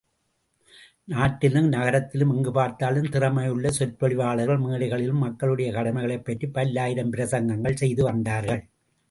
நாட்டிலும் 1.03 1.67
நகரத்திலும் 1.67 2.35
எங்கு 2.35 2.51
பார்த்தாலும் 2.51 3.09
திறமையுள்ள 3.09 3.71
சொற்பொழிவாளர்கள் 3.79 4.59
மேடைகளில் 4.59 5.13
மக்களுடைய 5.13 5.71
கடைமையைப் 5.71 6.25
பற்றிப் 6.25 6.53
பல்லாயிரம் 6.53 7.13
பிரசங்கங்கள் 7.13 7.75
செய்து 7.75 8.03
வந்தார்கள். 8.03 8.63